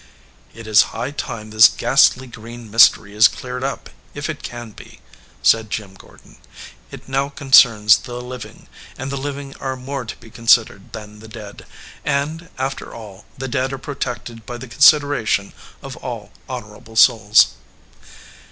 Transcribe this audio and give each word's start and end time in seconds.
"It 0.51 0.65
is 0.65 0.81
high 0.97 1.11
time 1.11 1.51
this 1.51 1.67
ghastly 1.67 2.25
green 2.25 2.71
mystery 2.71 3.13
is 3.13 3.27
cleared 3.27 3.63
up 3.63 3.87
if 4.15 4.31
it 4.31 4.41
can 4.41 4.71
be," 4.71 4.99
said 5.43 5.69
Jim 5.69 5.93
Gor 5.93 6.17
don. 6.17 6.37
"It 6.89 7.07
now 7.07 7.29
concerns 7.29 7.99
the 7.99 8.19
living, 8.19 8.67
and 8.97 9.11
the 9.11 9.15
living 9.15 9.55
are 9.57 9.75
more 9.75 10.05
to 10.05 10.17
be 10.17 10.31
considered 10.31 10.91
than 10.93 11.19
the 11.19 11.27
dead. 11.27 11.67
And, 12.03 12.49
after 12.57 12.95
all, 12.95 13.25
the 13.37 13.47
dead 13.47 13.71
are 13.73 13.77
protected 13.77 14.43
by 14.47 14.57
the 14.57 14.67
consider 14.67 15.13
ation 15.13 15.53
of 15.83 15.95
all 15.97 16.31
honorable 16.49 16.95
souls." 16.95 17.49